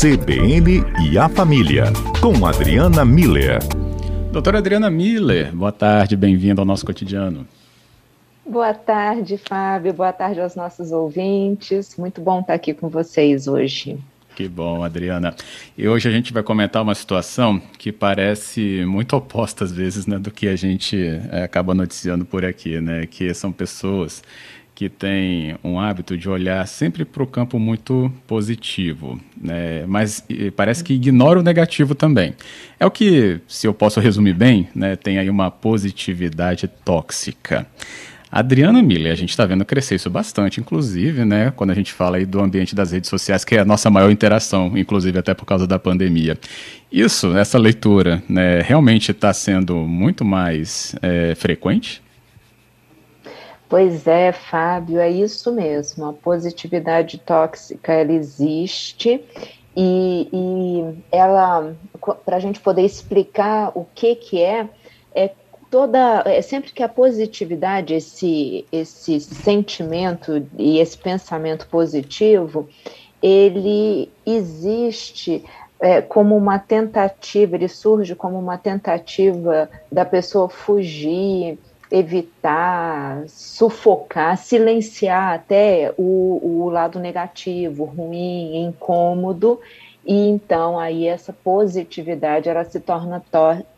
CBN 0.00 0.84
e 1.10 1.18
a 1.18 1.28
Família, 1.28 1.86
com 2.20 2.46
Adriana 2.46 3.04
Miller. 3.04 3.58
Doutora 4.30 4.58
Adriana 4.58 4.88
Miller, 4.88 5.52
boa 5.52 5.72
tarde, 5.72 6.14
bem-vinda 6.14 6.62
ao 6.62 6.64
nosso 6.64 6.86
cotidiano. 6.86 7.44
Boa 8.46 8.72
tarde, 8.72 9.36
Fábio, 9.36 9.92
boa 9.92 10.12
tarde 10.12 10.40
aos 10.40 10.54
nossos 10.54 10.92
ouvintes. 10.92 11.96
Muito 11.96 12.20
bom 12.20 12.38
estar 12.38 12.54
aqui 12.54 12.72
com 12.72 12.88
vocês 12.88 13.48
hoje. 13.48 13.98
Que 14.36 14.48
bom, 14.48 14.84
Adriana. 14.84 15.34
E 15.76 15.88
hoje 15.88 16.08
a 16.08 16.12
gente 16.12 16.32
vai 16.32 16.44
comentar 16.44 16.80
uma 16.80 16.94
situação 16.94 17.60
que 17.76 17.90
parece 17.90 18.84
muito 18.86 19.16
oposta 19.16 19.64
às 19.64 19.72
vezes 19.72 20.06
né, 20.06 20.16
do 20.16 20.30
que 20.30 20.46
a 20.46 20.54
gente 20.54 20.96
é, 21.32 21.42
acaba 21.42 21.74
noticiando 21.74 22.24
por 22.24 22.44
aqui, 22.44 22.80
né? 22.80 23.04
Que 23.04 23.34
são 23.34 23.50
pessoas 23.50 24.22
que 24.78 24.88
têm 24.88 25.56
um 25.64 25.80
hábito 25.80 26.16
de 26.16 26.28
olhar 26.28 26.64
sempre 26.68 27.04
para 27.04 27.20
o 27.20 27.26
campo 27.26 27.58
muito 27.58 28.12
positivo, 28.28 29.18
né? 29.36 29.84
mas 29.88 30.24
parece 30.54 30.84
que 30.84 30.94
ignora 30.94 31.40
o 31.40 31.42
negativo 31.42 31.96
também. 31.96 32.32
É 32.78 32.86
o 32.86 32.90
que, 32.90 33.40
se 33.48 33.66
eu 33.66 33.74
posso 33.74 33.98
resumir 33.98 34.34
bem, 34.34 34.68
né, 34.72 34.94
tem 34.94 35.18
aí 35.18 35.28
uma 35.28 35.50
positividade 35.50 36.68
tóxica. 36.84 37.66
Adriana 38.30 38.80
Miller, 38.80 39.10
a 39.10 39.16
gente 39.16 39.30
está 39.30 39.44
vendo 39.44 39.64
crescer 39.64 39.96
isso 39.96 40.08
bastante, 40.08 40.60
inclusive, 40.60 41.24
né, 41.24 41.52
quando 41.56 41.70
a 41.70 41.74
gente 41.74 41.92
fala 41.92 42.18
aí 42.18 42.24
do 42.24 42.40
ambiente 42.40 42.72
das 42.72 42.92
redes 42.92 43.10
sociais, 43.10 43.44
que 43.44 43.56
é 43.56 43.58
a 43.58 43.64
nossa 43.64 43.90
maior 43.90 44.12
interação, 44.12 44.78
inclusive 44.78 45.18
até 45.18 45.34
por 45.34 45.44
causa 45.44 45.66
da 45.66 45.80
pandemia. 45.80 46.38
Isso, 46.92 47.36
essa 47.36 47.58
leitura, 47.58 48.22
né, 48.28 48.60
realmente 48.60 49.10
está 49.10 49.32
sendo 49.32 49.74
muito 49.74 50.24
mais 50.24 50.94
é, 51.02 51.34
frequente? 51.34 52.00
Pois 53.68 54.06
é, 54.06 54.32
Fábio, 54.32 54.98
é 54.98 55.10
isso 55.10 55.52
mesmo. 55.52 56.06
A 56.06 56.12
positividade 56.12 57.18
tóxica 57.18 57.92
ela 57.92 58.12
existe 58.12 59.22
e, 59.76 60.28
e 60.32 61.04
ela, 61.12 61.76
para 62.24 62.36
a 62.36 62.40
gente 62.40 62.60
poder 62.60 62.82
explicar 62.82 63.70
o 63.74 63.86
que 63.94 64.14
que 64.14 64.42
é, 64.42 64.68
é 65.14 65.30
toda, 65.70 66.22
é 66.24 66.40
sempre 66.40 66.72
que 66.72 66.82
a 66.82 66.88
positividade, 66.88 67.92
esse 67.92 68.64
esse 68.72 69.20
sentimento 69.20 70.46
e 70.56 70.78
esse 70.78 70.96
pensamento 70.96 71.68
positivo, 71.68 72.68
ele 73.22 74.10
existe 74.24 75.44
é, 75.78 76.00
como 76.00 76.36
uma 76.36 76.58
tentativa, 76.58 77.54
ele 77.54 77.68
surge 77.68 78.14
como 78.14 78.38
uma 78.38 78.56
tentativa 78.56 79.68
da 79.92 80.04
pessoa 80.04 80.48
fugir 80.48 81.58
evitar, 81.90 83.24
sufocar, 83.28 84.36
silenciar 84.36 85.34
até 85.34 85.92
o, 85.96 86.40
o 86.42 86.68
lado 86.68 86.98
negativo, 86.98 87.84
ruim, 87.84 88.64
incômodo, 88.64 89.60
e 90.04 90.28
então 90.28 90.78
aí 90.78 91.06
essa 91.06 91.32
positividade 91.32 92.48
ela 92.48 92.64
se 92.64 92.80
torna 92.80 93.22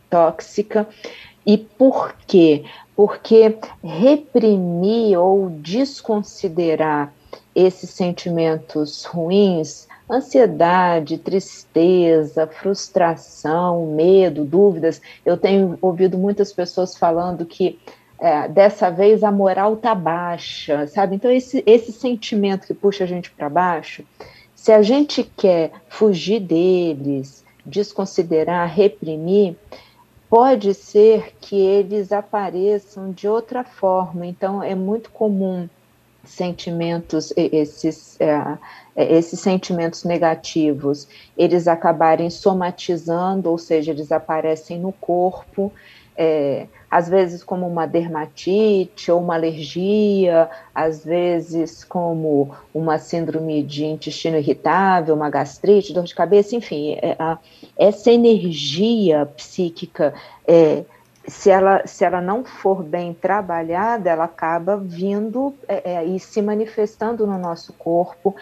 tóxica. 0.08 0.86
E 1.46 1.56
por 1.56 2.14
quê? 2.26 2.64
Porque 2.94 3.56
reprimir 3.82 5.18
ou 5.18 5.48
desconsiderar 5.50 7.12
esses 7.54 7.90
sentimentos 7.90 9.04
ruins, 9.04 9.88
ansiedade, 10.10 11.18
tristeza, 11.18 12.46
frustração, 12.46 13.86
medo, 13.86 14.44
dúvidas. 14.44 15.00
Eu 15.24 15.36
tenho 15.36 15.78
ouvido 15.80 16.18
muitas 16.18 16.52
pessoas 16.52 16.96
falando 16.96 17.46
que 17.46 17.78
é, 18.20 18.46
dessa 18.48 18.90
vez 18.90 19.24
a 19.24 19.32
moral 19.32 19.76
tá 19.76 19.94
baixa, 19.94 20.86
sabe? 20.86 21.16
Então, 21.16 21.30
esse, 21.30 21.62
esse 21.66 21.90
sentimento 21.90 22.66
que 22.66 22.74
puxa 22.74 23.04
a 23.04 23.06
gente 23.06 23.30
para 23.30 23.48
baixo, 23.48 24.04
se 24.54 24.70
a 24.70 24.82
gente 24.82 25.24
quer 25.24 25.72
fugir 25.88 26.38
deles, 26.38 27.42
desconsiderar, 27.64 28.68
reprimir, 28.68 29.56
pode 30.28 30.74
ser 30.74 31.34
que 31.40 31.58
eles 31.58 32.12
apareçam 32.12 33.10
de 33.10 33.26
outra 33.26 33.64
forma. 33.64 34.26
Então, 34.26 34.62
é 34.62 34.74
muito 34.74 35.10
comum 35.10 35.66
sentimentos, 36.22 37.32
esses, 37.34 38.20
é, 38.20 38.58
é, 38.94 39.16
esses 39.16 39.40
sentimentos 39.40 40.04
negativos, 40.04 41.08
eles 41.36 41.66
acabarem 41.66 42.28
somatizando, 42.28 43.50
ou 43.50 43.56
seja, 43.56 43.90
eles 43.90 44.12
aparecem 44.12 44.78
no 44.78 44.92
corpo, 44.92 45.72
é, 46.16 46.66
às 46.90 47.08
vezes 47.08 47.44
como 47.44 47.66
uma 47.66 47.86
dermatite 47.86 49.10
ou 49.10 49.20
uma 49.20 49.34
alergia, 49.34 50.50
às 50.74 51.04
vezes 51.04 51.84
como 51.84 52.54
uma 52.74 52.98
síndrome 52.98 53.62
de 53.62 53.84
intestino 53.84 54.36
irritável, 54.36 55.14
uma 55.14 55.30
gastrite, 55.30 55.92
dor 55.92 56.04
de 56.04 56.14
cabeça, 56.14 56.56
enfim, 56.56 56.98
é, 57.00 57.16
a, 57.18 57.38
essa 57.78 58.10
energia 58.10 59.26
psíquica, 59.36 60.12
é, 60.46 60.84
se, 61.26 61.48
ela, 61.50 61.86
se 61.86 62.04
ela 62.04 62.20
não 62.20 62.44
for 62.44 62.82
bem 62.82 63.14
trabalhada, 63.14 64.10
ela 64.10 64.24
acaba 64.24 64.76
vindo 64.76 65.54
é, 65.68 65.92
é, 65.92 66.04
e 66.04 66.18
se 66.18 66.42
manifestando 66.42 67.26
no 67.26 67.38
nosso 67.38 67.72
corpo. 67.74 68.34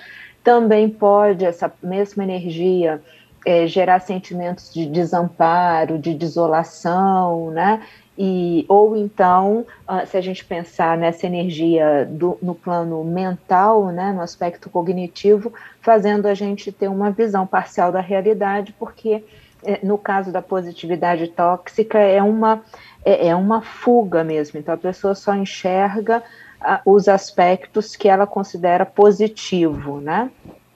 Também 0.43 0.89
pode 0.89 1.45
essa 1.45 1.71
mesma 1.83 2.25
energia 2.25 3.03
é, 3.45 3.67
gerar 3.67 4.01
sentimentos 4.01 4.73
de 4.73 4.87
desamparo, 4.87 5.99
de 5.99 6.15
desolação, 6.15 7.51
né? 7.51 7.83
E, 8.21 8.67
ou 8.69 8.97
então, 8.97 9.65
uh, 9.89 10.05
se 10.05 10.17
a 10.17 10.21
gente 10.21 10.45
pensar 10.45 10.99
nessa 10.99 11.25
energia 11.25 12.05
do, 12.05 12.37
no 12.43 12.53
plano 12.53 13.05
mental, 13.05 13.87
né, 13.93 14.13
no 14.13 14.21
aspecto 14.21 14.69
cognitivo, 14.69 15.53
fazendo 15.81 16.27
a 16.27 16.35
gente 16.35 16.73
ter 16.73 16.89
uma 16.89 17.13
visão 17.13 17.47
parcial 17.47 17.93
da 17.93 18.01
realidade, 18.01 18.75
porque 18.77 19.23
é, 19.63 19.79
no 19.87 19.97
caso 19.97 20.33
da 20.33 20.43
positividade 20.43 21.29
tóxica 21.29 21.99
é 21.99 22.21
uma, 22.21 22.61
é, 23.05 23.29
é, 23.29 23.37
uma 23.37 23.63
fuga 23.63 24.25
mesmo, 24.25 24.59
então 24.59 24.75
a 24.75 24.79
pessoa 24.79 25.15
só 25.15 25.33
enxerga 25.33 26.21
uh, 26.61 26.93
os 26.93 27.07
aspectos 27.07 27.95
que 27.95 28.09
ela 28.09 28.27
considera 28.27 28.85
positivo, 28.85 30.01
né? 30.01 30.29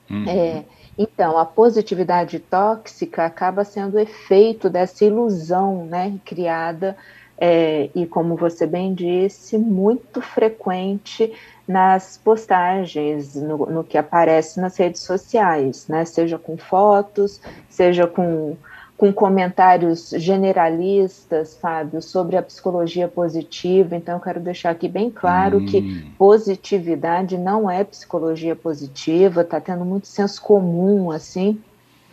Uhum. 0.08 0.24
É, 0.28 0.62
então, 0.96 1.38
a 1.38 1.44
positividade 1.44 2.38
tóxica 2.38 3.24
acaba 3.24 3.64
sendo 3.64 3.98
efeito 3.98 4.68
dessa 4.68 5.04
ilusão 5.04 5.86
né, 5.86 6.18
criada, 6.24 6.96
é, 7.38 7.90
e 7.94 8.06
como 8.06 8.36
você 8.36 8.66
bem 8.66 8.94
disse, 8.94 9.58
muito 9.58 10.20
frequente 10.20 11.32
nas 11.66 12.18
postagens, 12.18 13.34
no, 13.34 13.66
no 13.66 13.84
que 13.84 13.96
aparece 13.96 14.60
nas 14.60 14.76
redes 14.76 15.02
sociais, 15.02 15.88
né, 15.88 16.04
seja 16.04 16.38
com 16.38 16.56
fotos, 16.56 17.40
seja 17.68 18.06
com 18.06 18.56
com 19.02 19.12
comentários 19.12 20.10
generalistas, 20.10 21.58
Fábio, 21.60 22.00
sobre 22.00 22.36
a 22.36 22.42
psicologia 22.42 23.08
positiva. 23.08 23.96
Então, 23.96 24.14
eu 24.14 24.20
quero 24.20 24.38
deixar 24.38 24.70
aqui 24.70 24.86
bem 24.86 25.10
claro 25.10 25.58
hum. 25.58 25.66
que 25.66 26.06
positividade 26.16 27.36
não 27.36 27.68
é 27.68 27.82
psicologia 27.82 28.54
positiva, 28.54 29.40
está 29.40 29.60
tendo 29.60 29.84
muito 29.84 30.06
senso 30.06 30.40
comum, 30.40 31.10
assim, 31.10 31.60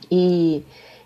e 0.09 0.63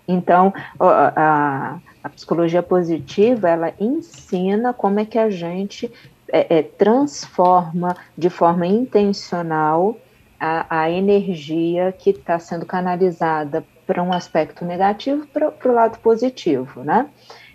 então 0.08 0.54
a, 0.80 1.78
a, 2.02 2.08
psicologia 2.08 2.62
positiva 2.62 3.50
ela 3.50 3.74
ensina 3.78 4.72
como 4.72 5.00
é 5.00 5.04
que 5.04 5.18
a 5.18 5.28
gente 5.28 5.92
é, 6.32 6.60
é, 6.60 6.62
transforma 6.62 7.94
de 8.16 8.30
forma 8.30 8.66
intencional 8.66 9.98
a, 10.40 10.80
a 10.80 10.90
energia 10.90 11.92
que 11.92 12.08
está 12.08 12.38
sendo 12.38 12.64
canalizada 12.64 13.62
para 13.86 14.02
um 14.02 14.12
aspecto 14.12 14.64
negativo 14.64 15.26
para 15.26 15.52
o 15.64 15.72
lado 15.72 15.98
positivo, 15.98 16.82
né? 16.82 17.06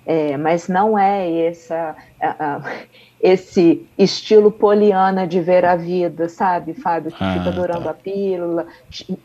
É, 0.06 0.38
mas 0.38 0.68
não 0.68 0.98
é 0.98 1.46
essa, 1.46 1.96
esse 3.22 3.86
estilo 3.98 4.50
poliana 4.50 5.28
de 5.28 5.42
ver 5.42 5.66
a 5.66 5.76
vida, 5.76 6.30
sabe, 6.30 6.74
Fábio, 6.74 7.12
que 7.12 7.24
ah, 7.24 7.34
fica 7.34 7.50
adorando 7.50 7.84
tá. 7.84 7.92
a 7.92 7.94
pílula, 7.94 8.66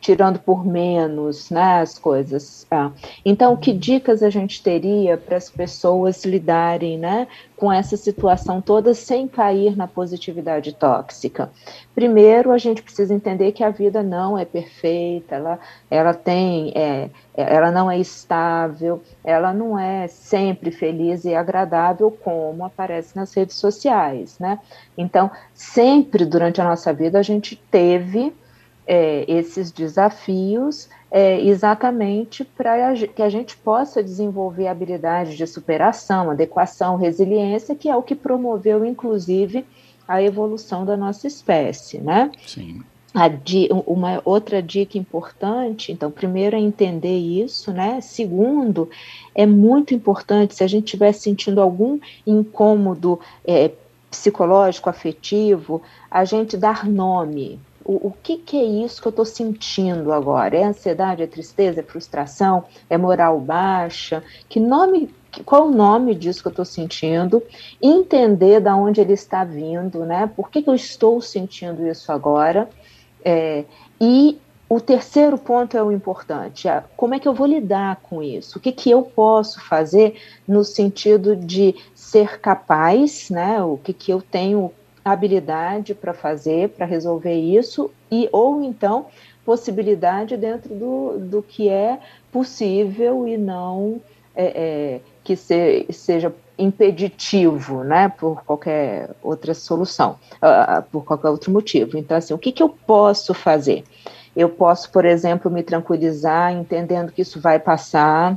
tirando 0.00 0.38
por 0.40 0.66
menos 0.66 1.48
né, 1.50 1.80
as 1.80 1.98
coisas. 1.98 2.66
Ah. 2.70 2.90
Então, 3.24 3.56
que 3.56 3.72
dicas 3.72 4.22
a 4.22 4.28
gente 4.28 4.62
teria 4.62 5.16
para 5.16 5.36
as 5.36 5.48
pessoas 5.48 6.24
lidarem 6.24 6.98
né, 6.98 7.28
com 7.56 7.72
essa 7.72 7.96
situação 7.96 8.60
toda 8.60 8.94
sem 8.94 9.28
cair 9.28 9.76
na 9.76 9.86
positividade 9.86 10.72
tóxica? 10.72 11.50
Primeiro, 11.94 12.52
a 12.52 12.58
gente 12.58 12.82
precisa 12.82 13.14
entender 13.14 13.52
que 13.52 13.62
a 13.62 13.70
vida 13.70 14.02
não 14.02 14.38
é 14.38 14.44
perfeita, 14.44 15.36
ela, 15.36 15.58
ela 15.90 16.14
tem, 16.14 16.72
é, 16.74 17.10
ela 17.34 17.70
não 17.70 17.90
é 17.90 17.98
estável, 17.98 19.02
ela 19.22 19.52
não 19.52 19.78
é 19.78 20.06
sempre 20.08 20.70
feliz 20.70 21.24
e 21.24 21.34
agradável 21.34 22.10
como 22.10 22.64
aparece 22.64 23.16
nas 23.16 23.32
redes 23.34 23.56
sociais, 23.56 24.38
né? 24.38 24.58
Então, 24.96 25.30
sempre 25.52 26.24
durante 26.24 26.60
a 26.60 26.64
nossa 26.64 26.92
vida 26.92 27.18
a 27.18 27.22
gente 27.22 27.56
teve 27.70 28.32
é, 28.86 29.24
esses 29.28 29.70
desafios 29.70 30.88
é, 31.16 31.40
exatamente 31.40 32.44
para 32.44 32.92
que 33.14 33.22
a 33.22 33.28
gente 33.28 33.56
possa 33.56 34.02
desenvolver 34.02 34.66
habilidades 34.66 35.36
de 35.36 35.46
superação, 35.46 36.28
adequação, 36.28 36.96
resiliência, 36.96 37.76
que 37.76 37.88
é 37.88 37.94
o 37.94 38.02
que 38.02 38.16
promoveu, 38.16 38.84
inclusive, 38.84 39.64
a 40.08 40.20
evolução 40.20 40.84
da 40.84 40.96
nossa 40.96 41.28
espécie, 41.28 41.98
né? 41.98 42.32
Sim. 42.44 42.82
uma 43.86 44.20
outra 44.24 44.60
dica 44.60 44.98
importante, 44.98 45.92
então, 45.92 46.10
primeiro 46.10 46.56
é 46.56 46.58
entender 46.58 47.16
isso, 47.16 47.72
né? 47.72 48.00
Segundo, 48.00 48.90
é 49.36 49.46
muito 49.46 49.94
importante, 49.94 50.56
se 50.56 50.64
a 50.64 50.66
gente 50.66 50.86
estiver 50.86 51.12
sentindo 51.12 51.60
algum 51.60 52.00
incômodo 52.26 53.20
é, 53.46 53.70
psicológico, 54.10 54.90
afetivo, 54.90 55.80
a 56.10 56.24
gente 56.24 56.56
dar 56.56 56.84
nome. 56.84 57.60
O, 57.84 58.08
o 58.08 58.14
que, 58.22 58.38
que 58.38 58.56
é 58.56 58.64
isso 58.64 59.00
que 59.00 59.08
eu 59.08 59.10
estou 59.10 59.24
sentindo 59.24 60.12
agora? 60.12 60.56
É 60.56 60.64
ansiedade, 60.64 61.22
é 61.22 61.26
tristeza, 61.26 61.80
é 61.80 61.82
frustração, 61.82 62.64
é 62.88 62.96
moral 62.96 63.38
baixa? 63.40 64.22
Que 64.48 64.58
nome 64.58 65.10
qual 65.44 65.66
o 65.66 65.70
nome 65.70 66.14
disso 66.14 66.42
que 66.42 66.48
eu 66.48 66.50
estou 66.50 66.64
sentindo, 66.64 67.42
entender 67.82 68.60
de 68.60 68.70
onde 68.70 69.00
ele 69.00 69.14
está 69.14 69.44
vindo, 69.44 70.04
né? 70.04 70.30
Por 70.34 70.48
que, 70.48 70.62
que 70.62 70.70
eu 70.70 70.74
estou 70.74 71.20
sentindo 71.20 71.86
isso 71.86 72.12
agora? 72.12 72.68
É, 73.24 73.64
e 74.00 74.38
o 74.68 74.80
terceiro 74.80 75.36
ponto 75.36 75.76
é 75.76 75.82
o 75.82 75.92
importante: 75.92 76.68
é 76.68 76.82
como 76.96 77.14
é 77.14 77.18
que 77.18 77.28
eu 77.28 77.34
vou 77.34 77.46
lidar 77.46 77.96
com 78.02 78.22
isso? 78.22 78.58
O 78.58 78.60
que, 78.60 78.72
que 78.72 78.90
eu 78.90 79.02
posso 79.02 79.60
fazer 79.60 80.16
no 80.46 80.64
sentido 80.64 81.36
de 81.36 81.74
ser 81.94 82.40
capaz, 82.40 83.30
né? 83.30 83.62
O 83.62 83.76
que, 83.76 83.92
que 83.92 84.12
eu 84.12 84.22
tenho 84.22 84.72
habilidade 85.04 85.94
para 85.94 86.14
fazer, 86.14 86.70
para 86.70 86.86
resolver 86.86 87.34
isso, 87.34 87.90
e 88.10 88.28
ou 88.32 88.62
então 88.62 89.06
possibilidade 89.44 90.36
dentro 90.36 90.74
do, 90.74 91.18
do 91.18 91.42
que 91.42 91.68
é 91.68 91.98
possível 92.32 93.28
e 93.28 93.36
não 93.36 94.00
é, 94.34 94.44
é, 94.44 95.00
que 95.22 95.36
se, 95.36 95.86
seja 95.90 96.34
impeditivo, 96.58 97.82
né, 97.84 98.08
por 98.08 98.42
qualquer 98.44 99.10
outra 99.22 99.54
solução, 99.54 100.18
uh, 100.36 100.82
por 100.90 101.04
qualquer 101.04 101.28
outro 101.28 101.52
motivo. 101.52 101.98
Então, 101.98 102.16
assim, 102.16 102.32
o 102.32 102.38
que, 102.38 102.52
que 102.52 102.62
eu 102.62 102.68
posso 102.68 103.34
fazer? 103.34 103.84
Eu 104.36 104.48
posso, 104.48 104.90
por 104.90 105.04
exemplo, 105.04 105.50
me 105.50 105.62
tranquilizar 105.62 106.52
entendendo 106.52 107.12
que 107.12 107.22
isso 107.22 107.40
vai 107.40 107.58
passar, 107.58 108.36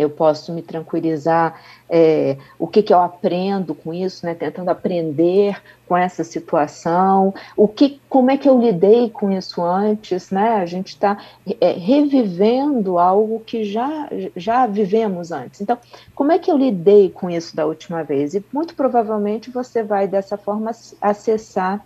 eu 0.00 0.10
posso 0.10 0.52
me 0.52 0.62
tranquilizar 0.62 1.60
é, 1.88 2.36
o 2.58 2.66
que, 2.66 2.82
que 2.82 2.92
eu 2.92 3.00
aprendo 3.00 3.74
com 3.74 3.94
isso, 3.94 4.26
né, 4.26 4.34
tentando 4.34 4.68
aprender 4.68 5.60
com 5.88 5.96
essa 5.96 6.24
situação, 6.24 7.32
o 7.56 7.68
que, 7.68 8.00
como 8.08 8.30
é 8.30 8.36
que 8.36 8.48
eu 8.48 8.58
lidei 8.60 9.08
com 9.08 9.30
isso 9.30 9.62
antes, 9.62 10.30
né, 10.30 10.56
a 10.56 10.66
gente 10.66 10.88
está 10.88 11.18
é, 11.60 11.72
revivendo 11.72 12.98
algo 12.98 13.40
que 13.40 13.64
já, 13.64 14.08
já 14.34 14.66
vivemos 14.66 15.30
antes. 15.30 15.60
Então, 15.60 15.78
como 16.14 16.32
é 16.32 16.38
que 16.38 16.50
eu 16.50 16.58
lidei 16.58 17.10
com 17.10 17.30
isso 17.30 17.54
da 17.54 17.66
última 17.66 18.02
vez? 18.02 18.34
E 18.34 18.44
muito 18.52 18.74
provavelmente 18.74 19.50
você 19.50 19.82
vai 19.82 20.08
dessa 20.08 20.36
forma 20.36 20.72
acessar 21.00 21.84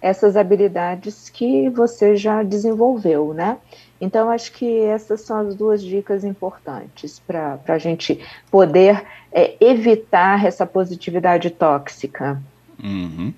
essas 0.00 0.36
habilidades 0.36 1.28
que 1.28 1.68
você 1.70 2.16
já 2.16 2.42
desenvolveu, 2.42 3.34
né? 3.34 3.58
Então, 4.00 4.30
acho 4.30 4.52
que 4.52 4.80
essas 4.80 5.22
são 5.22 5.38
as 5.38 5.54
duas 5.54 5.82
dicas 5.82 6.24
importantes 6.24 7.20
para 7.26 7.58
a 7.66 7.78
gente 7.78 8.20
poder 8.50 9.04
é, 9.32 9.56
evitar 9.60 10.44
essa 10.44 10.64
positividade 10.64 11.50
tóxica. 11.50 12.40
Uhum. 12.82 13.34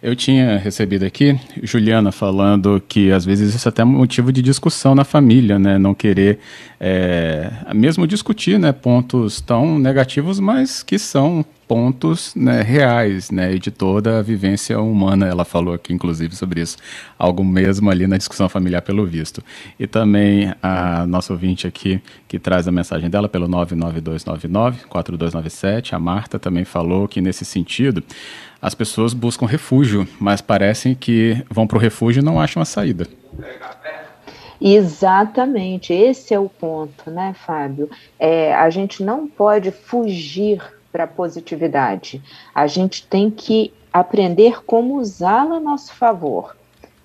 Eu 0.00 0.14
tinha 0.14 0.58
recebido 0.58 1.04
aqui 1.04 1.36
Juliana 1.60 2.12
falando 2.12 2.80
que 2.88 3.10
às 3.10 3.24
vezes 3.24 3.52
isso 3.52 3.66
é 3.66 3.70
até 3.70 3.82
motivo 3.82 4.32
de 4.32 4.40
discussão 4.40 4.94
na 4.94 5.02
família, 5.02 5.58
né? 5.58 5.76
Não 5.76 5.92
querer 5.92 6.38
é, 6.78 7.50
mesmo 7.74 8.06
discutir 8.06 8.60
né, 8.60 8.70
pontos 8.70 9.40
tão 9.40 9.76
negativos, 9.76 10.38
mas 10.38 10.84
que 10.84 11.00
são 11.00 11.44
pontos 11.66 12.32
né, 12.34 12.62
reais 12.62 13.30
né, 13.30 13.58
de 13.58 13.70
toda 13.70 14.20
a 14.20 14.22
vivência 14.22 14.80
humana. 14.80 15.26
Ela 15.26 15.44
falou 15.44 15.74
aqui, 15.74 15.92
inclusive, 15.92 16.34
sobre 16.34 16.62
isso. 16.62 16.78
Algo 17.18 17.44
mesmo 17.44 17.90
ali 17.90 18.06
na 18.06 18.16
discussão 18.16 18.48
familiar, 18.48 18.80
pelo 18.80 19.04
visto. 19.04 19.44
E 19.78 19.86
também 19.86 20.50
a 20.62 21.06
nossa 21.06 21.30
ouvinte 21.32 21.66
aqui, 21.66 22.00
que 22.26 22.38
traz 22.38 22.66
a 22.66 22.72
mensagem 22.72 23.10
dela 23.10 23.28
pelo 23.28 23.46
99299-4297, 23.48 25.92
a 25.92 25.98
Marta 25.98 26.38
também 26.38 26.64
falou 26.64 27.06
que, 27.06 27.20
nesse 27.20 27.44
sentido, 27.44 28.02
as 28.60 28.74
pessoas 28.74 29.14
buscam 29.14 29.46
refúgio, 29.46 30.06
mas 30.20 30.40
parecem 30.40 30.94
que 30.94 31.44
vão 31.50 31.66
para 31.66 31.78
o 31.78 31.80
refúgio 31.80 32.20
e 32.20 32.24
não 32.24 32.40
acham 32.40 32.60
a 32.60 32.64
saída. 32.64 33.06
Exatamente, 34.60 35.92
esse 35.92 36.34
é 36.34 36.38
o 36.38 36.48
ponto, 36.48 37.10
né, 37.10 37.34
Fábio? 37.46 37.88
É, 38.18 38.52
a 38.54 38.68
gente 38.70 39.02
não 39.04 39.28
pode 39.28 39.70
fugir 39.70 40.60
para 40.90 41.04
a 41.04 41.06
positividade. 41.08 42.20
A 42.52 42.66
gente 42.66 43.06
tem 43.06 43.30
que 43.30 43.72
aprender 43.92 44.64
como 44.64 44.96
usá-la 44.96 45.56
a 45.56 45.60
nosso 45.60 45.94
favor, 45.94 46.56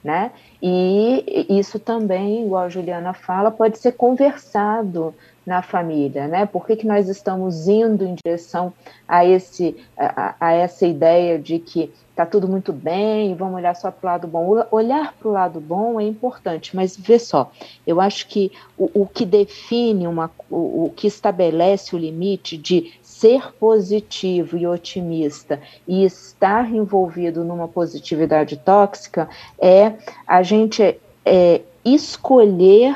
né? 0.03 0.31
E 0.61 1.45
isso 1.49 1.77
também, 1.77 2.45
igual 2.45 2.63
a 2.63 2.69
Juliana 2.69 3.13
fala, 3.13 3.51
pode 3.51 3.77
ser 3.77 3.91
conversado 3.91 5.13
na 5.45 5.61
família, 5.61 6.27
né? 6.27 6.45
Por 6.45 6.65
que, 6.65 6.75
que 6.75 6.87
nós 6.87 7.09
estamos 7.09 7.67
indo 7.67 8.05
em 8.05 8.15
direção 8.23 8.73
a, 9.07 9.25
esse, 9.25 9.75
a, 9.97 10.35
a 10.39 10.53
essa 10.53 10.85
ideia 10.85 11.37
de 11.37 11.59
que 11.59 11.91
está 12.13 12.27
tudo 12.27 12.47
muito 12.47 12.71
bem, 12.71 13.35
vamos 13.35 13.55
olhar 13.55 13.75
só 13.75 13.89
para 13.89 14.07
o 14.07 14.11
lado 14.11 14.27
bom. 14.27 14.63
Olhar 14.71 15.13
para 15.13 15.27
o 15.27 15.31
lado 15.31 15.59
bom 15.59 15.99
é 15.99 16.03
importante, 16.03 16.75
mas 16.75 16.95
vê 16.95 17.17
só, 17.17 17.51
eu 17.87 17.99
acho 17.99 18.27
que 18.27 18.51
o, 18.77 19.01
o 19.01 19.07
que 19.07 19.25
define, 19.25 20.07
uma, 20.07 20.31
o, 20.49 20.85
o 20.85 20.93
que 20.95 21.07
estabelece 21.07 21.95
o 21.95 21.99
limite 21.99 22.55
de 22.55 22.93
ser 23.01 23.53
positivo 23.53 24.57
e 24.57 24.67
otimista 24.67 25.59
e 25.87 26.05
estar 26.05 26.71
envolvido 26.71 27.43
numa 27.43 27.67
positividade 27.67 28.57
tóxica 28.57 29.27
é 29.59 29.93
a 30.27 30.43
gente 30.43 30.99
é, 31.25 31.61
escolher 31.83 32.95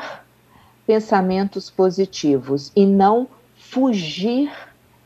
pensamentos 0.88 1.68
positivos 1.68 2.72
e 2.74 2.86
não 2.86 3.28
fugir 3.54 4.50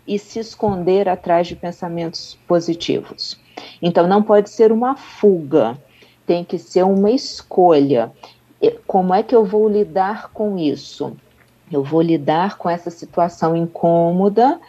e 0.06 0.17
se 0.17 0.38
esconder 0.38 1.08
atrás 1.08 1.49
de 1.49 1.56
pensamentos 1.56 2.38
positivos. 2.46 3.37
Então, 3.82 4.06
não 4.06 4.23
pode 4.23 4.49
ser 4.49 4.70
uma 4.70 4.94
fuga, 4.94 5.76
tem 6.25 6.44
que 6.44 6.56
ser 6.56 6.84
uma 6.84 7.11
escolha. 7.11 8.12
Como 8.87 9.12
é 9.12 9.25
que 9.25 9.34
eu 9.34 9.44
vou 9.44 9.69
lidar 9.69 10.31
com 10.32 10.56
isso? 10.56 11.17
Eu 11.70 11.82
vou 11.82 12.00
lidar 12.00 12.58
com 12.58 12.70
essa 12.70 12.88
situação 12.88 13.56
incômoda 13.56 14.61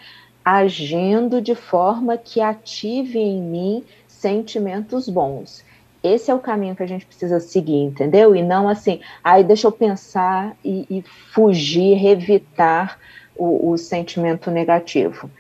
agindo 0.44 1.40
de 1.40 1.54
forma 1.54 2.18
que 2.18 2.42
ative 2.42 3.20
em 3.20 3.40
mim 3.40 3.84
sentimentos 4.08 5.08
bons. 5.08 5.64
Esse 6.04 6.30
é 6.30 6.36
o 6.36 6.40
caminho 6.40 6.76
que 6.76 6.84
a 6.84 6.88
gente 6.88 7.06
precisa 7.06 7.40
seguir, 7.40 7.82
entendeu? 7.82 8.36
E 8.36 8.44
não 8.44 8.68
assim, 8.68 9.00
aí 9.24 9.44
deixa 9.44 9.68
eu 9.68 9.72
pensar 9.72 10.54
e, 10.64 10.86
e 10.90 11.02
fugir, 11.34 12.06
evitar 12.06 13.00
o, 13.36 13.72
o, 13.72 13.78
sentimento 13.78 14.52
negativo. 14.52 15.32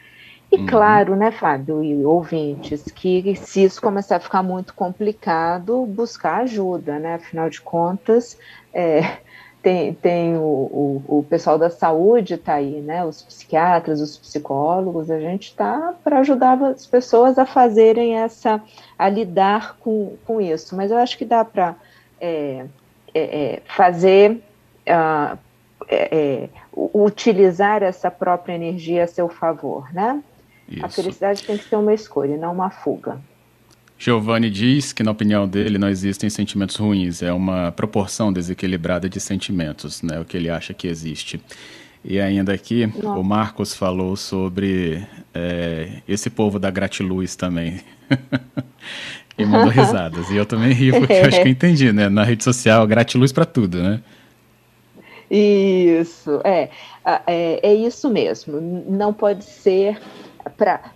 E 0.49 0.57
uhum. 0.57 0.65
claro, 0.65 1.15
né, 1.15 1.31
Fábio 1.31 1.83
e 1.83 2.05
ouvintes, 2.05 2.85
que 2.95 3.35
se 3.35 3.65
isso 3.65 3.81
começar 3.81 4.15
a 4.15 4.21
ficar 4.21 4.41
muito 4.41 4.73
complicado, 4.73 5.85
buscar 5.85 6.43
ajuda, 6.43 6.97
né? 6.97 7.15
Afinal 7.15 7.49
de 7.49 7.59
contas, 7.59 8.37
é, 8.73 9.17
tem, 9.63 9.93
tem 9.93 10.35
o, 10.35 10.41
o, 10.41 11.19
o, 11.19 11.23
pessoal 11.23 11.57
da 11.57 11.69
saúde 11.69 12.33
está 12.33 12.55
aí, 12.55 12.81
né? 12.81 13.05
Os 13.05 13.21
psiquiatras, 13.21 14.01
os 14.01 14.17
psicólogos, 14.17 15.09
a 15.09 15.17
gente 15.17 15.47
está 15.47 15.93
para 16.03 16.19
ajudar 16.19 16.61
as 16.61 16.85
pessoas 16.85 17.39
a 17.39 17.45
fazerem 17.45 18.17
essa, 18.17 18.61
a 18.99 19.07
lidar 19.07 19.77
com, 19.79 20.17
com 20.25 20.41
isso. 20.41 20.75
Mas 20.75 20.91
eu 20.91 20.97
acho 20.97 21.17
que 21.17 21.23
dá 21.23 21.45
para 21.45 21.75
é, 22.19 22.65
é, 23.13 23.21
é, 23.21 23.61
fazer, 23.65 24.43
uh, 24.85 25.37
utilizar 26.93 27.81
essa 27.83 28.11
própria 28.11 28.55
energia 28.55 29.05
a 29.05 29.07
seu 29.07 29.29
favor, 29.29 29.93
né? 29.93 30.21
Isso. 30.67 30.85
A 30.85 30.89
felicidade 30.89 31.43
tem 31.43 31.57
que 31.57 31.63
ser 31.63 31.77
uma 31.77 31.93
escolha, 31.93 32.35
não 32.35 32.51
uma 32.51 32.69
fuga. 32.69 33.17
Giovanni 34.03 34.49
diz 34.49 34.91
que, 34.91 35.01
na 35.01 35.11
opinião 35.11 35.47
dele, 35.47 35.77
não 35.77 35.87
existem 35.87 36.29
sentimentos 36.29 36.75
ruins, 36.75 37.23
é 37.23 37.31
uma 37.31 37.71
proporção 37.71 38.33
desequilibrada 38.33 39.07
de 39.07 39.17
sentimentos, 39.17 40.01
né, 40.01 40.19
o 40.19 40.25
que 40.25 40.35
ele 40.35 40.49
acha 40.49 40.73
que 40.73 40.89
existe. 40.89 41.39
E 42.03 42.19
ainda 42.19 42.51
aqui, 42.51 42.91
o 43.01 43.23
Marcos 43.23 43.73
falou 43.73 44.17
sobre 44.17 45.01
é, 45.33 46.01
esse 46.05 46.29
povo 46.29 46.59
da 46.59 46.69
gratiluz 46.69 47.37
também. 47.37 47.79
e 49.39 49.45
mandou 49.45 49.69
risadas. 49.69 50.29
E 50.29 50.35
eu 50.35 50.45
também 50.45 50.73
rio, 50.73 50.99
porque 50.99 51.13
eu 51.13 51.25
acho 51.25 51.41
que 51.41 51.47
eu 51.47 51.51
entendi, 51.51 51.93
né? 51.93 52.09
Na 52.09 52.25
rede 52.25 52.43
social, 52.43 52.85
gratiluz 52.85 53.31
para 53.31 53.45
tudo, 53.45 53.81
né? 53.81 54.01
Isso, 55.31 56.41
é, 56.43 56.69
é, 57.25 57.69
é 57.69 57.73
isso 57.73 58.09
mesmo. 58.09 58.59
Não 58.85 59.13
pode 59.13 59.45
ser 59.45 59.97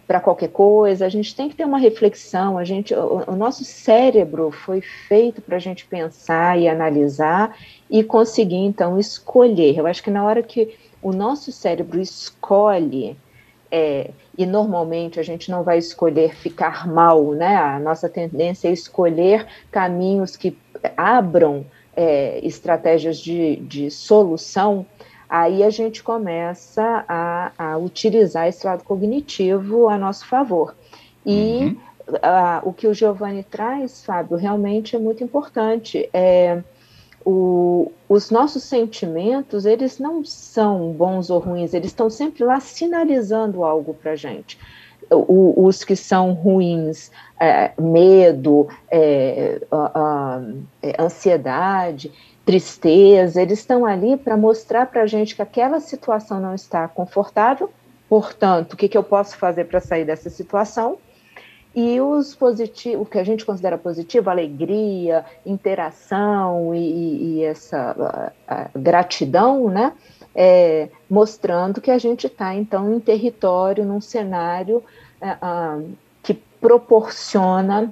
para 0.06 0.20
qualquer 0.20 0.50
coisa, 0.50 1.06
a 1.06 1.10
gente 1.10 1.36
tem 1.36 1.50
que 1.50 1.56
ter 1.56 1.66
uma 1.66 1.78
reflexão, 1.78 2.58
a 2.58 2.64
gente, 2.64 2.94
o, 2.94 3.24
o 3.28 3.36
nosso 3.36 3.64
cérebro 3.64 4.52
foi 4.52 4.82
feito 4.82 5.42
para 5.42 5.58
a 5.58 5.60
gente 5.60 5.86
pensar 5.86 6.60
e 6.60 6.68
analisar 6.68 7.56
e 7.90 8.04
conseguir, 8.04 8.58
então, 8.58 9.00
escolher. 9.00 9.78
Eu 9.78 9.88
acho 9.88 10.02
que 10.02 10.12
na 10.12 10.24
hora 10.24 10.42
que 10.42 10.76
o 11.02 11.12
nosso 11.12 11.52
cérebro 11.52 12.00
escolhe, 12.00 13.18
é, 13.72 14.12
e 14.38 14.46
normalmente 14.46 15.20
a 15.20 15.24
gente 15.24 15.52
não 15.52 15.64
vai 15.64 15.78
escolher 15.78 16.36
ficar 16.36 16.88
mal, 16.88 17.32
né? 17.32 17.56
A 17.56 17.80
nossa 17.80 18.08
tendência 18.08 18.70
é 18.70 18.72
escolher 18.72 19.46
caminhos 19.72 20.36
que 20.36 20.58
abram 20.96 21.66
é, 21.96 22.40
estratégias 22.44 23.18
de, 23.18 23.58
de 23.58 23.92
solução, 23.92 24.86
aí 25.30 25.64
a 25.64 25.70
gente 25.70 26.02
começa 26.04 27.06
a, 27.08 27.52
a, 27.58 27.78
utilizar 27.78 28.48
esse 28.48 28.66
lado 28.66 28.84
cognitivo 28.84 29.90
a 29.90 29.98
nosso 29.98 30.26
favor. 30.26 30.76
E 31.26 31.60
uhum. 31.60 31.78
a, 32.22 32.62
o 32.64 32.74
que 32.74 32.88
o 32.88 32.94
Giovanni 32.94 33.44
traz, 33.44 34.06
Fábio, 34.06 34.38
realmente 34.38 34.96
é 34.96 35.00
muito 35.00 35.24
importante. 35.24 36.10
É, 36.14 36.62
o, 37.26 37.92
os 38.08 38.32
nossos 38.32 38.64
sentimentos, 38.64 39.66
eles 39.66 40.00
não 40.00 40.24
são 40.24 40.94
bons 40.94 41.30
ou 41.30 41.40
ruins, 41.40 41.74
eles 41.74 41.88
estão 41.88 42.10
sempre 42.10 42.46
lá 42.46 42.60
sinalizando 42.62 43.66
algo 43.66 43.94
para 43.94 44.14
a 44.14 44.16
gente. 44.16 44.58
O, 45.10 45.66
os 45.66 45.84
que 45.84 45.96
são 45.96 46.34
ruins, 46.34 47.12
é, 47.40 47.72
medo, 47.80 48.68
é, 48.90 49.62
é, 50.82 51.02
ansiedade, 51.02 52.12
tristeza, 52.46 53.42
eles 53.42 53.60
estão 53.60 53.86
ali 53.86 54.18
para 54.18 54.38
mostrar 54.38 54.86
para 54.86 55.02
a 55.02 55.06
gente 55.06 55.36
que 55.36 55.42
aquela 55.42 55.80
situação 55.80 56.40
não 56.40 56.56
está 56.56 56.88
confortável, 56.88 57.70
portanto, 58.08 58.74
o 58.74 58.78
que, 58.78 58.88
que 58.88 58.98
eu 58.98 59.04
posso 59.04 59.38
fazer 59.38 59.66
para 59.66 59.82
sair 59.82 60.06
dessa 60.06 60.30
situação? 60.30 60.98
E 61.80 62.02
os 62.02 62.34
positivos, 62.34 63.06
o 63.06 63.06
que 63.06 63.20
a 63.20 63.24
gente 63.24 63.46
considera 63.46 63.78
positivo, 63.78 64.32
alegria, 64.32 65.24
interação 65.46 66.74
e, 66.74 67.36
e 67.38 67.44
essa 67.44 68.34
a, 68.48 68.62
a 68.62 68.70
gratidão, 68.76 69.70
né? 69.70 69.94
É, 70.34 70.90
mostrando 71.08 71.80
que 71.80 71.92
a 71.92 72.00
gente 72.00 72.26
está, 72.26 72.56
então, 72.56 72.96
em 72.96 73.00
território, 73.00 73.86
num 73.86 74.02
cenário 74.02 74.84
é, 75.22 75.38
que 76.24 76.34
proporciona 76.34 77.92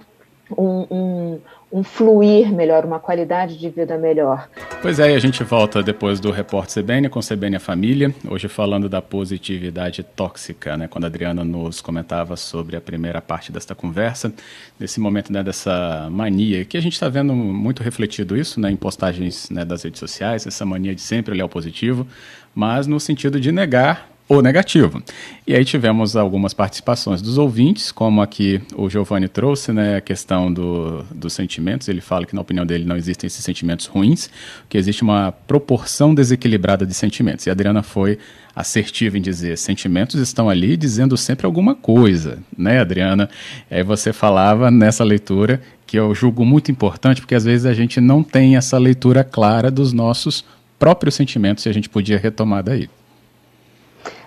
um, 0.58 0.88
um, 0.90 1.42
um 1.76 1.84
fluir 1.84 2.54
melhor, 2.54 2.86
uma 2.86 3.02
qualidade 3.02 3.58
de 3.60 3.70
vida 3.70 3.98
melhor. 3.98 4.48
Pois 4.82 4.98
é, 4.98 5.12
e 5.12 5.14
a 5.14 5.20
gente 5.20 5.44
volta 5.44 5.84
depois 5.84 6.22
do 6.22 6.32
Repórter 6.32 6.82
CBN 6.82 7.10
com 7.10 7.20
CBN 7.20 7.58
a 7.58 7.60
Família, 7.60 8.16
hoje 8.30 8.48
falando 8.48 8.88
da 8.88 9.02
positividade 9.02 10.02
tóxica, 10.02 10.78
né? 10.78 10.88
Quando 10.88 11.04
a 11.04 11.08
Adriana 11.08 11.44
nos 11.44 11.82
comentava 11.82 12.38
sobre 12.38 12.78
a 12.78 12.82
primeira 12.82 13.22
parte 13.22 13.52
desta 13.52 13.76
conversa, 13.76 14.34
nesse 14.80 15.02
momento 15.02 15.34
né, 15.34 15.44
dessa 15.44 16.08
mania, 16.10 16.64
que 16.64 16.78
a 16.78 16.82
gente 16.82 16.94
está 16.94 17.10
vendo 17.10 17.36
muito 17.36 17.84
refletido 17.84 18.38
isso 18.38 18.58
né, 18.58 18.72
em 18.72 18.78
postagens 18.78 19.50
né, 19.50 19.66
das 19.66 19.84
redes 19.84 20.00
sociais, 20.00 20.48
essa 20.48 20.66
mania 20.66 20.96
de 20.96 21.02
sempre 21.02 21.34
olhar 21.34 21.44
o 21.44 21.50
positivo, 21.50 22.08
mas 22.54 22.88
no 22.88 23.02
sentido 23.02 23.38
de 23.38 23.52
negar 23.52 24.15
ou 24.28 24.42
negativo. 24.42 25.04
E 25.46 25.54
aí 25.54 25.64
tivemos 25.64 26.16
algumas 26.16 26.54
participações 26.54 27.22
dos 27.22 27.38
ouvintes, 27.38 27.92
como 27.92 28.22
aqui 28.22 28.60
o 28.76 28.90
Giovanni 28.90 29.28
trouxe, 29.28 29.72
né, 29.72 29.98
a 29.98 30.02
questão 30.02 30.52
do, 30.52 31.04
dos 31.14 31.34
sentimentos. 31.34 31.88
Ele 31.88 32.02
fala 32.02 32.26
que, 32.26 32.34
na 32.34 32.42
opinião 32.42 32.66
dele, 32.66 32.86
não 32.86 32.98
existem 32.98 33.28
esses 33.28 33.44
sentimentos 33.44 33.86
ruins, 33.86 34.30
que 34.68 34.78
existe 34.78 35.04
uma 35.04 35.32
proporção 35.32 36.16
desequilibrada 36.16 36.86
de 36.86 36.94
sentimentos. 36.94 37.46
E 37.46 37.50
a 37.50 37.54
Adriana 37.54 37.84
foi 37.84 38.18
assertiva 38.56 39.18
em 39.18 39.22
dizer: 39.22 39.58
sentimentos 39.58 40.20
estão 40.20 40.50
ali 40.50 40.76
dizendo 40.76 41.16
sempre 41.16 41.46
alguma 41.46 41.76
coisa, 41.76 42.40
né, 42.58 42.80
Adriana? 42.80 43.30
E 43.70 43.76
aí 43.76 43.84
você 43.84 44.12
falava 44.12 44.72
nessa 44.72 45.04
leitura 45.04 45.62
que 45.86 46.00
eu 46.00 46.16
julgo 46.16 46.44
muito 46.44 46.72
importante, 46.72 47.22
porque 47.22 47.36
às 47.36 47.46
vezes 47.46 47.68
a 47.68 47.74
gente 47.74 48.02
não 48.02 48.24
tem 48.24 48.58
essa 48.58 48.80
leitura 48.80 49.24
clara 49.24 49.70
dos 49.70 49.94
nossos 49.94 50.44
próprios 50.80 51.14
sentimentos 51.14 51.64
e 51.66 51.70
a 51.70 51.74
gente 51.74 51.88
podia 51.88 52.18
retomar 52.18 52.64
daí. 52.64 52.90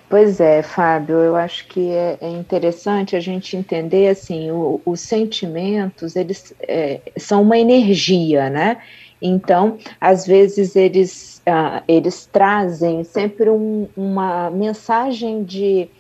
Pois 0.09 0.41
é, 0.41 0.63
Fábio, 0.63 1.17
eu 1.17 1.37
acho 1.37 1.67
que 1.69 1.91
é, 1.91 2.17
é 2.23 2.31
interessante 2.31 3.15
a 3.15 3.21
gente 3.21 3.55
entender 3.57 4.09
assim, 4.09 4.51
o, 4.51 4.81
os 4.87 5.01
sentimentos 5.01 6.17
eles 6.17 6.55
é, 6.63 7.01
são 7.19 7.43
uma 7.43 7.59
energia, 7.59 8.49
né? 8.49 8.81
Então, 9.21 9.79
às 10.01 10.27
vezes 10.27 10.77
eles, 10.77 11.43
uh, 11.47 11.83
eles 11.87 12.25
trazem 12.25 13.05
sempre 13.05 13.51
um, 13.51 13.87
uma 13.95 14.49
mensagem 14.49 15.45
de, 15.45 15.91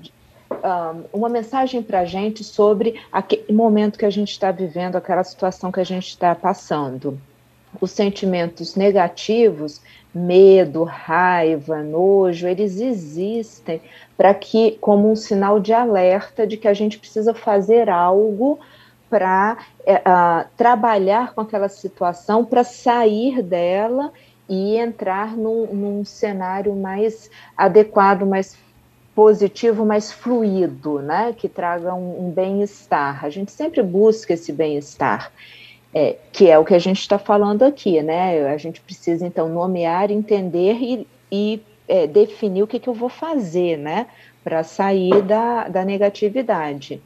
de 0.00 0.12
uh, 0.52 1.04
uma 1.12 1.28
mensagem 1.28 1.82
para 1.82 2.00
a 2.00 2.04
gente 2.04 2.44
sobre 2.44 3.00
aquele 3.10 3.52
momento 3.52 3.98
que 3.98 4.04
a 4.04 4.10
gente 4.10 4.30
está 4.30 4.52
vivendo, 4.52 4.94
aquela 4.94 5.24
situação 5.24 5.72
que 5.72 5.80
a 5.80 5.84
gente 5.84 6.08
está 6.08 6.32
passando. 6.34 7.18
Os 7.80 7.90
sentimentos 7.90 8.76
negativos 8.76 9.80
medo, 10.18 10.84
raiva, 10.84 11.82
nojo, 11.82 12.46
eles 12.46 12.80
existem 12.80 13.80
para 14.16 14.34
que, 14.34 14.72
como 14.80 15.10
um 15.10 15.16
sinal 15.16 15.60
de 15.60 15.72
alerta 15.72 16.46
de 16.46 16.56
que 16.56 16.68
a 16.68 16.74
gente 16.74 16.98
precisa 16.98 17.32
fazer 17.32 17.88
algo 17.88 18.58
para 19.08 19.56
uh, 19.80 20.48
trabalhar 20.56 21.32
com 21.32 21.40
aquela 21.40 21.68
situação, 21.68 22.44
para 22.44 22.64
sair 22.64 23.42
dela 23.42 24.12
e 24.48 24.76
entrar 24.76 25.36
num, 25.36 25.66
num 25.66 26.04
cenário 26.04 26.74
mais 26.74 27.30
adequado, 27.56 28.26
mais 28.26 28.56
positivo, 29.14 29.84
mais 29.84 30.12
fluido, 30.12 31.00
né? 31.00 31.34
Que 31.36 31.48
traga 31.48 31.94
um, 31.94 32.28
um 32.28 32.30
bem-estar. 32.30 33.24
A 33.24 33.30
gente 33.30 33.50
sempre 33.50 33.82
busca 33.82 34.34
esse 34.34 34.52
bem-estar 34.52 35.32
é, 35.94 36.16
que 36.32 36.50
é 36.50 36.58
o 36.58 36.64
que 36.64 36.74
a 36.74 36.78
gente 36.78 37.00
está 37.00 37.18
falando 37.18 37.62
aqui, 37.62 38.00
né? 38.02 38.46
A 38.48 38.56
gente 38.56 38.80
precisa 38.80 39.26
então 39.26 39.48
nomear, 39.48 40.10
entender 40.10 40.74
e, 40.74 41.06
e 41.30 41.62
é, 41.86 42.06
definir 42.06 42.62
o 42.62 42.66
que, 42.66 42.78
que 42.78 42.88
eu 42.88 42.94
vou 42.94 43.08
fazer, 43.08 43.76
né? 43.78 44.06
Para 44.44 44.62
sair 44.62 45.22
da, 45.22 45.68
da 45.68 45.84
negatividade. 45.84 47.00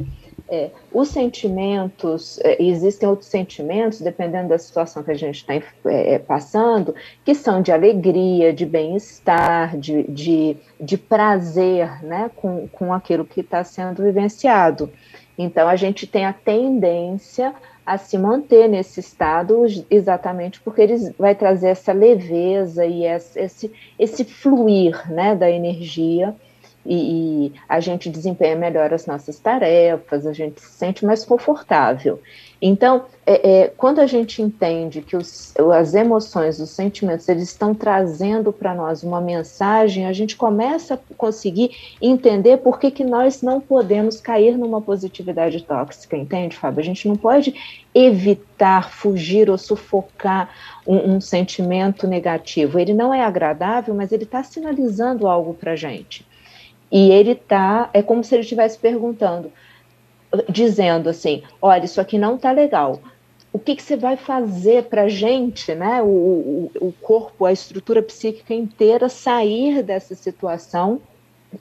É, 0.48 0.70
os 0.92 1.08
sentimentos, 1.08 2.38
é, 2.40 2.62
existem 2.62 3.08
outros 3.08 3.30
sentimentos, 3.30 4.00
dependendo 4.00 4.48
da 4.48 4.58
situação 4.58 5.02
que 5.02 5.10
a 5.10 5.16
gente 5.16 5.36
está 5.36 5.54
é, 5.54 5.62
é, 5.86 6.18
passando, 6.18 6.94
que 7.24 7.34
são 7.34 7.62
de 7.62 7.72
alegria, 7.72 8.52
de 8.52 8.66
bem-estar, 8.66 9.78
de, 9.78 10.02
de, 10.02 10.56
de 10.78 10.98
prazer 10.98 12.04
né, 12.04 12.30
com, 12.36 12.68
com 12.68 12.92
aquilo 12.92 13.24
que 13.24 13.40
está 13.40 13.64
sendo 13.64 14.02
vivenciado. 14.02 14.92
Então, 15.38 15.66
a 15.66 15.76
gente 15.76 16.06
tem 16.06 16.26
a 16.26 16.34
tendência 16.34 17.54
a 17.84 17.98
se 17.98 18.16
manter 18.16 18.68
nesse 18.68 19.00
estado, 19.00 19.64
exatamente 19.90 20.60
porque 20.60 20.82
ele 20.82 21.12
vai 21.18 21.34
trazer 21.34 21.68
essa 21.68 21.92
leveza 21.92 22.86
e 22.86 23.04
esse, 23.04 23.72
esse 23.98 24.24
fluir 24.24 25.10
né, 25.12 25.34
da 25.34 25.50
energia, 25.50 26.34
e, 26.84 27.46
e, 27.46 27.52
a 27.68 27.80
gente 27.80 28.10
desempenha 28.10 28.56
melhor 28.56 28.92
as 28.92 29.06
nossas 29.06 29.38
tarefas, 29.38 30.26
a 30.26 30.32
gente 30.32 30.60
se 30.60 30.70
sente 30.70 31.04
mais 31.04 31.24
confortável. 31.24 32.20
Então, 32.64 33.06
é, 33.26 33.50
é, 33.50 33.68
quando 33.76 34.00
a 34.00 34.06
gente 34.06 34.40
entende 34.40 35.02
que 35.02 35.16
os, 35.16 35.52
as 35.74 35.94
emoções, 35.94 36.60
os 36.60 36.70
sentimentos, 36.70 37.28
eles 37.28 37.48
estão 37.48 37.74
trazendo 37.74 38.52
para 38.52 38.72
nós 38.72 39.02
uma 39.02 39.20
mensagem, 39.20 40.06
a 40.06 40.12
gente 40.12 40.36
começa 40.36 40.94
a 40.94 41.14
conseguir 41.16 41.72
entender 42.00 42.58
por 42.58 42.78
que, 42.78 42.92
que 42.92 43.02
nós 43.02 43.42
não 43.42 43.60
podemos 43.60 44.20
cair 44.20 44.56
numa 44.56 44.80
positividade 44.80 45.60
tóxica, 45.64 46.16
entende, 46.16 46.56
Fábio? 46.56 46.80
A 46.80 46.84
gente 46.84 47.08
não 47.08 47.16
pode 47.16 47.52
evitar, 47.92 48.90
fugir 48.90 49.50
ou 49.50 49.58
sufocar 49.58 50.48
um, 50.86 51.16
um 51.16 51.20
sentimento 51.20 52.06
negativo. 52.06 52.78
Ele 52.78 52.94
não 52.94 53.12
é 53.12 53.22
agradável, 53.24 53.92
mas 53.92 54.12
ele 54.12 54.22
está 54.22 54.44
sinalizando 54.44 55.26
algo 55.26 55.52
para 55.52 55.72
a 55.72 55.76
gente. 55.76 56.24
E 56.92 57.10
ele 57.10 57.32
está, 57.32 57.88
é 57.94 58.02
como 58.02 58.22
se 58.22 58.34
ele 58.34 58.42
estivesse 58.42 58.78
perguntando, 58.78 59.50
dizendo 60.48 61.08
assim: 61.08 61.42
olha, 61.60 61.86
isso 61.86 62.00
aqui 62.00 62.18
não 62.18 62.36
está 62.36 62.52
legal. 62.52 63.00
O 63.50 63.58
que, 63.58 63.74
que 63.74 63.82
você 63.82 63.96
vai 63.96 64.16
fazer 64.16 64.84
para 64.84 65.02
a 65.02 65.08
gente, 65.08 65.74
né, 65.74 66.02
o, 66.02 66.06
o, 66.06 66.70
o 66.80 66.92
corpo, 67.00 67.46
a 67.46 67.52
estrutura 67.52 68.02
psíquica 68.02 68.52
inteira, 68.52 69.08
sair 69.08 69.82
dessa 69.82 70.14
situação 70.14 71.00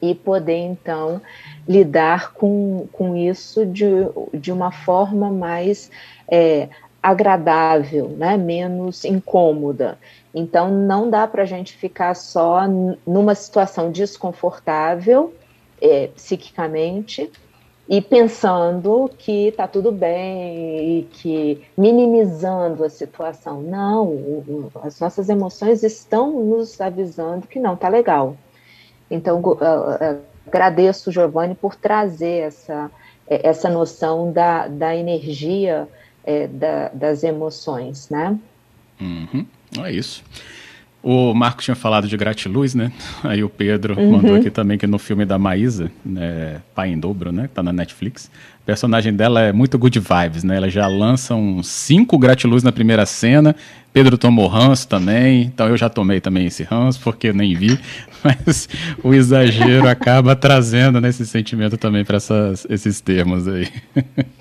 e 0.01 0.15
poder, 0.15 0.57
então, 0.57 1.21
lidar 1.67 2.33
com, 2.33 2.87
com 2.91 3.15
isso 3.15 3.65
de, 3.65 3.87
de 4.33 4.51
uma 4.51 4.71
forma 4.71 5.29
mais 5.29 5.91
é, 6.29 6.69
agradável, 7.01 8.09
né, 8.09 8.37
menos 8.37 9.03
incômoda. 9.05 9.97
Então, 10.33 10.69
não 10.69 11.09
dá 11.09 11.27
para 11.27 11.43
a 11.43 11.45
gente 11.45 11.73
ficar 11.73 12.13
só 12.15 12.61
numa 13.05 13.33
situação 13.33 13.91
desconfortável 13.91 15.33
é, 15.81 16.07
psiquicamente 16.07 17.31
e 17.89 17.99
pensando 17.99 19.09
que 19.17 19.47
está 19.47 19.67
tudo 19.67 19.91
bem 19.91 20.99
e 20.99 21.03
que 21.11 21.61
minimizando 21.75 22.83
a 22.83 22.89
situação. 22.89 23.61
Não, 23.61 24.71
as 24.83 24.99
nossas 24.99 25.27
emoções 25.27 25.83
estão 25.83 26.31
nos 26.43 26.79
avisando 26.79 27.47
que 27.47 27.59
não 27.59 27.73
está 27.73 27.89
legal. 27.89 28.37
Então, 29.09 29.41
agradeço, 30.47 31.11
Giovanni, 31.11 31.55
por 31.55 31.75
trazer 31.75 32.43
essa, 32.43 32.89
é, 33.27 33.49
essa 33.49 33.69
noção 33.69 34.31
da, 34.31 34.67
da 34.67 34.95
energia 34.95 35.87
é, 36.23 36.47
da, 36.47 36.89
das 36.89 37.23
emoções, 37.23 38.09
né? 38.09 38.37
Uhum, 38.99 39.45
é 39.83 39.91
isso. 39.91 40.23
O 41.03 41.33
Marcos 41.33 41.65
tinha 41.65 41.73
falado 41.73 42.07
de 42.07 42.15
gratiluz, 42.15 42.75
né? 42.75 42.91
Aí 43.23 43.43
o 43.43 43.49
Pedro 43.49 43.99
uhum. 43.99 44.11
mandou 44.11 44.35
aqui 44.35 44.51
também 44.51 44.77
que 44.77 44.85
no 44.85 44.99
filme 44.99 45.25
da 45.25 45.39
Maísa, 45.39 45.91
né, 46.05 46.61
Pai 46.75 46.89
em 46.89 46.99
Dobro, 46.99 47.31
né? 47.31 47.47
Que 47.47 47.55
tá 47.55 47.63
na 47.63 47.73
Netflix. 47.73 48.29
A 48.61 48.65
personagem 48.65 49.11
dela 49.11 49.41
é 49.41 49.51
muito 49.51 49.79
good 49.79 49.99
vibes, 49.99 50.43
né? 50.43 50.57
Ela 50.57 50.69
já 50.69 50.85
lança 50.87 51.33
uns 51.33 51.67
cinco 51.67 52.19
gratiluz 52.19 52.61
na 52.61 52.71
primeira 52.71 53.05
cena. 53.07 53.55
Pedro 53.91 54.15
tomou 54.15 54.47
ranço 54.47 54.87
também, 54.87 55.41
então 55.41 55.67
eu 55.67 55.75
já 55.75 55.89
tomei 55.89 56.21
também 56.21 56.45
esse 56.45 56.63
ranço, 56.63 56.99
porque 57.03 57.29
eu 57.29 57.33
nem 57.33 57.55
vi. 57.55 57.79
Mas 58.23 58.69
o 59.03 59.15
exagero 59.15 59.89
acaba 59.89 60.35
trazendo 60.35 61.01
nesse 61.01 61.23
né, 61.23 61.27
sentimento 61.27 61.77
também 61.77 62.05
para 62.05 62.19
esses 62.69 63.01
termos 63.01 63.47
aí. 63.47 63.67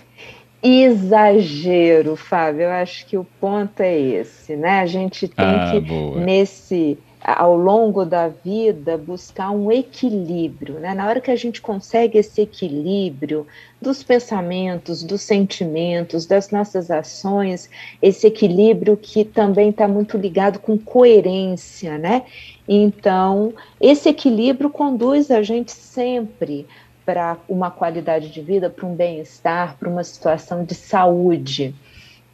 exagero, 0.62 2.16
Fábio. 2.16 2.62
Eu 2.62 2.70
acho 2.70 3.06
que 3.06 3.16
o 3.16 3.26
ponto 3.40 3.80
é 3.80 3.98
esse, 3.98 4.56
né? 4.56 4.80
A 4.80 4.86
gente 4.86 5.26
tem 5.28 5.44
ah, 5.44 5.70
que 5.72 5.80
boa. 5.80 6.20
nesse 6.20 6.98
ao 7.22 7.54
longo 7.54 8.04
da 8.04 8.28
vida 8.28 8.96
buscar 8.96 9.50
um 9.50 9.70
equilíbrio, 9.70 10.80
né? 10.80 10.94
Na 10.94 11.06
hora 11.06 11.20
que 11.20 11.30
a 11.30 11.36
gente 11.36 11.60
consegue 11.60 12.18
esse 12.18 12.40
equilíbrio 12.40 13.46
dos 13.80 14.02
pensamentos, 14.02 15.02
dos 15.02 15.20
sentimentos, 15.20 16.24
das 16.24 16.50
nossas 16.50 16.90
ações, 16.90 17.68
esse 18.00 18.26
equilíbrio 18.26 18.96
que 18.96 19.24
também 19.24 19.68
está 19.68 19.86
muito 19.86 20.16
ligado 20.16 20.58
com 20.58 20.78
coerência, 20.78 21.98
né? 21.98 22.22
Então, 22.66 23.52
esse 23.80 24.08
equilíbrio 24.08 24.70
conduz 24.70 25.30
a 25.30 25.42
gente 25.42 25.72
sempre 25.72 26.66
para 27.10 27.38
uma 27.48 27.72
qualidade 27.72 28.28
de 28.28 28.40
vida, 28.40 28.70
para 28.70 28.86
um 28.86 28.94
bem-estar, 28.94 29.76
para 29.76 29.88
uma 29.88 30.04
situação 30.04 30.62
de 30.62 30.76
saúde. 30.76 31.74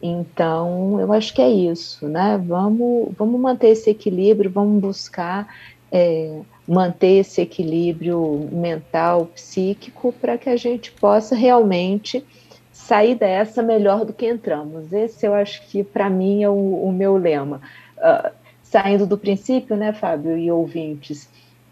Então, 0.02 1.00
eu 1.00 1.10
acho 1.14 1.32
que 1.32 1.40
é 1.40 1.48
isso, 1.48 2.06
né? 2.06 2.38
Vamos, 2.46 3.08
vamos 3.16 3.40
manter 3.40 3.68
esse 3.68 3.88
equilíbrio, 3.88 4.50
vamos 4.50 4.78
buscar 4.82 5.48
é, 5.90 6.40
manter 6.68 7.20
esse 7.20 7.40
equilíbrio 7.40 8.50
mental, 8.52 9.30
psíquico, 9.34 10.12
para 10.12 10.36
que 10.36 10.50
a 10.50 10.56
gente 10.58 10.92
possa 10.92 11.34
realmente 11.34 12.22
sair 12.70 13.14
dessa 13.14 13.62
melhor 13.62 14.04
do 14.04 14.12
que 14.12 14.28
entramos. 14.28 14.92
Esse 14.92 15.26
eu 15.26 15.32
acho 15.32 15.66
que, 15.68 15.82
para 15.82 16.10
mim, 16.10 16.42
é 16.42 16.50
o, 16.50 16.84
o 16.84 16.92
meu 16.92 17.16
lema. 17.16 17.62
Uh, 17.96 18.30
saindo 18.62 19.06
do 19.06 19.16
princípio, 19.16 19.74
né, 19.74 19.94
Fábio 19.94 20.36
e 20.36 20.50
ouvintes, 20.50 21.30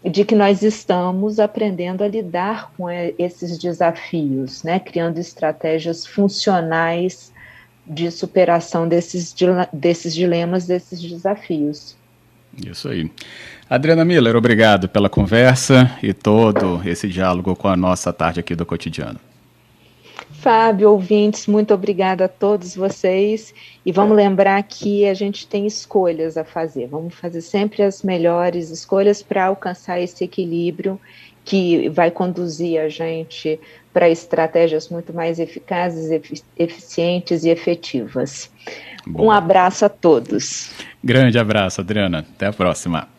de 0.09 0.23
que 0.23 0.35
nós 0.35 0.61
estamos 0.61 1.39
aprendendo 1.39 2.03
a 2.03 2.07
lidar 2.07 2.71
com 2.77 2.89
esses 2.89 3.57
desafios, 3.57 4.63
né? 4.63 4.79
criando 4.79 5.17
estratégias 5.17 6.05
funcionais 6.05 7.33
de 7.85 8.11
superação 8.11 8.87
desses, 8.87 9.33
desses 9.73 10.13
dilemas, 10.13 10.67
desses 10.67 11.01
desafios. 11.01 11.95
Isso 12.55 12.87
aí. 12.87 13.11
Adriana 13.69 14.05
Miller, 14.05 14.35
obrigado 14.35 14.87
pela 14.87 15.09
conversa 15.09 15.97
e 16.01 16.13
todo 16.13 16.81
esse 16.87 17.07
diálogo 17.07 17.55
com 17.55 17.67
a 17.67 17.75
nossa 17.75 18.13
tarde 18.13 18.39
aqui 18.39 18.55
do 18.55 18.65
cotidiano. 18.65 19.19
Fábio, 20.31 20.91
ouvintes, 20.91 21.47
muito 21.47 21.73
obrigada 21.73 22.25
a 22.25 22.27
todos 22.27 22.75
vocês. 22.75 23.53
E 23.85 23.91
vamos 23.91 24.15
lembrar 24.15 24.61
que 24.63 25.07
a 25.07 25.13
gente 25.13 25.47
tem 25.47 25.65
escolhas 25.65 26.37
a 26.37 26.43
fazer. 26.43 26.87
Vamos 26.87 27.15
fazer 27.15 27.41
sempre 27.41 27.81
as 27.81 28.03
melhores 28.03 28.69
escolhas 28.69 29.23
para 29.23 29.45
alcançar 29.45 29.99
esse 29.99 30.23
equilíbrio 30.23 30.99
que 31.43 31.89
vai 31.89 32.09
conduzir 32.09 32.79
a 32.79 32.89
gente 32.89 33.59
para 33.93 34.09
estratégias 34.09 34.89
muito 34.89 35.13
mais 35.13 35.39
eficazes, 35.39 36.09
eficientes 36.57 37.43
e 37.43 37.49
efetivas. 37.49 38.51
Boa. 39.07 39.25
Um 39.25 39.31
abraço 39.31 39.85
a 39.85 39.89
todos. 39.89 40.71
Grande 41.03 41.37
abraço, 41.37 41.81
Adriana. 41.81 42.19
Até 42.19 42.47
a 42.47 42.53
próxima. 42.53 43.14